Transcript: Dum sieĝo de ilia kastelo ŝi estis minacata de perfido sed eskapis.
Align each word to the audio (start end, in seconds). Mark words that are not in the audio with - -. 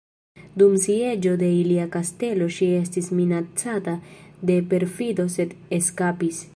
Dum 0.61 0.71
sieĝo 0.85 1.33
de 1.41 1.49
ilia 1.57 1.83
kastelo 1.97 2.47
ŝi 2.57 2.71
estis 2.79 3.11
minacata 3.21 3.97
de 4.51 4.57
perfido 4.73 5.29
sed 5.37 5.55
eskapis. 5.81 6.43